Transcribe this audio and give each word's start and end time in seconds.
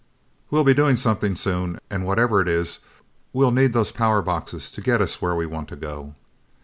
We'll 0.49 0.63
be 0.63 0.73
doing 0.73 0.95
something 0.97 1.35
soon, 1.35 1.79
and 1.91 2.07
whatever 2.07 2.41
it 2.41 2.47
is, 2.47 2.79
we'll 3.33 3.51
need 3.51 3.73
those 3.73 3.91
power 3.91 4.23
boxes 4.23 4.71
to 4.71 4.81
get 4.81 4.99
us 4.99 5.21
where 5.21 5.35
we 5.35 5.45
want 5.45 5.67
to 5.69 5.75
go." 5.75 6.15